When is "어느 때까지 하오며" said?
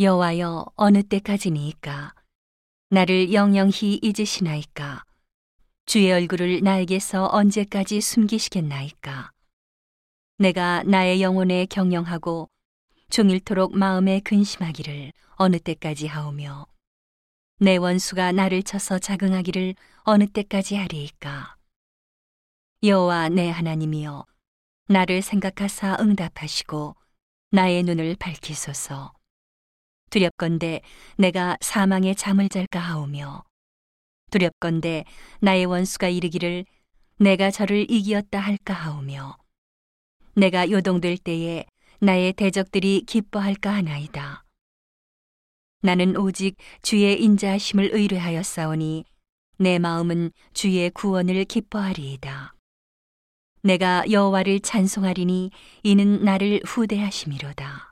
15.30-16.68